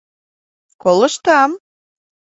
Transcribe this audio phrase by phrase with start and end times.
[0.81, 1.51] —Колыштам...